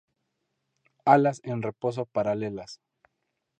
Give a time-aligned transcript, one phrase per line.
[1.13, 2.71] Alas en reposo paralelas.